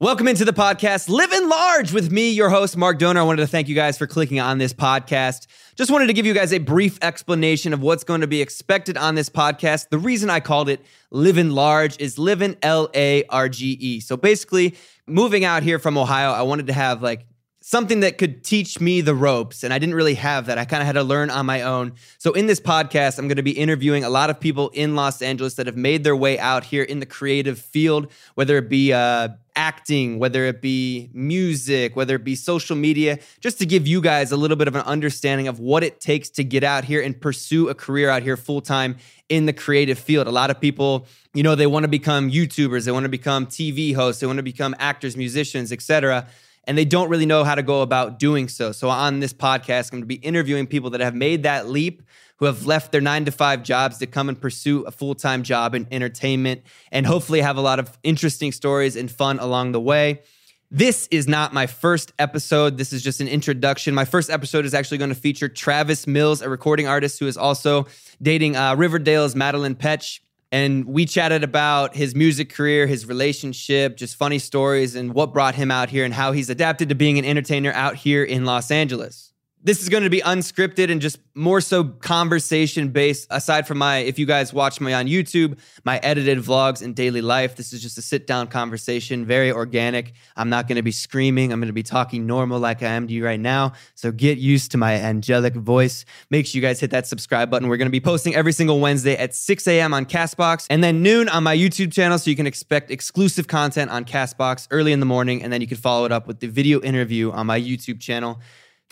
[0.00, 3.18] Welcome into the podcast, Living Large with me, your host, Mark Dohner.
[3.18, 5.46] I wanted to thank you guys for clicking on this podcast.
[5.76, 8.96] Just wanted to give you guys a brief explanation of what's going to be expected
[8.96, 9.90] on this podcast.
[9.90, 14.00] The reason I called it Living Large is Living L A R G E.
[14.00, 14.74] So basically,
[15.06, 17.24] moving out here from Ohio, I wanted to have like
[17.66, 19.64] something that could teach me the ropes.
[19.64, 20.58] And I didn't really have that.
[20.58, 21.94] I kind of had to learn on my own.
[22.18, 25.22] So, in this podcast, I'm going to be interviewing a lot of people in Los
[25.22, 28.92] Angeles that have made their way out here in the creative field, whether it be
[28.92, 34.02] uh, acting, whether it be music, whether it be social media, just to give you
[34.02, 37.00] guys a little bit of an understanding of what it takes to get out here
[37.00, 38.98] and pursue a career out here full time
[39.30, 40.26] in the creative field.
[40.26, 43.46] A lot of people, you know, they want to become YouTubers, they want to become
[43.46, 46.28] TV hosts, they want to become actors, musicians, etc
[46.66, 48.72] and they don't really know how to go about doing so.
[48.72, 52.02] So, on this podcast, I'm going to be interviewing people that have made that leap,
[52.36, 55.42] who have left their nine to five jobs to come and pursue a full time
[55.42, 59.80] job in entertainment, and hopefully have a lot of interesting stories and fun along the
[59.80, 60.22] way.
[60.70, 62.78] This is not my first episode.
[62.78, 63.94] This is just an introduction.
[63.94, 67.36] My first episode is actually going to feature Travis Mills, a recording artist who is
[67.36, 67.86] also
[68.20, 70.18] dating uh, Riverdale's Madeline Petsch.
[70.54, 75.56] And we chatted about his music career, his relationship, just funny stories, and what brought
[75.56, 78.70] him out here and how he's adapted to being an entertainer out here in Los
[78.70, 79.33] Angeles
[79.64, 83.98] this is going to be unscripted and just more so conversation based aside from my
[83.98, 87.82] if you guys watch me on youtube my edited vlogs and daily life this is
[87.82, 90.12] just a sit down conversation very organic.
[90.36, 91.52] I'm not going to be screaming.
[91.52, 93.72] I'm going to be talking normal like i am to you right now.
[93.94, 96.04] So get used to my angelic voice.
[96.30, 97.68] Make sure you guys hit that subscribe button.
[97.68, 101.02] We're going to be posting every single wednesday at 6 a.m on castbox and then
[101.02, 105.00] noon on my youtube channel so you can expect exclusive content on castbox early in
[105.00, 107.60] the morning and then you can follow it up with the video interview on my
[107.60, 108.40] youtube channel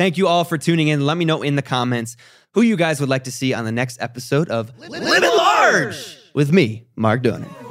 [0.03, 1.07] Thank you all for tuning in.
[1.07, 2.17] Let me know in the comments
[2.55, 6.53] who you guys would like to see on the next episode of Living Large with
[6.53, 7.62] me, Mark Dohner.